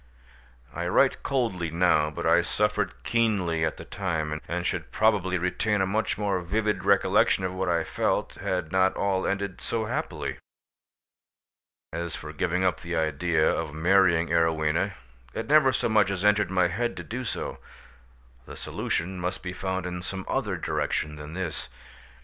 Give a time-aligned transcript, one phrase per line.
[0.73, 5.79] I write coldly now, but I suffered keenly at the time, and should probably retain
[5.79, 10.39] a much more vivid recollection of what I felt, had not all ended so happily.
[11.93, 14.93] As for giving up the idea of marrying Arowhena,
[15.35, 17.59] it never so much as entered my head to do so:
[18.47, 21.69] the solution must be found in some other direction than this.